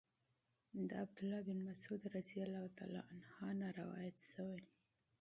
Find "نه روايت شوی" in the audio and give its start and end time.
3.59-4.61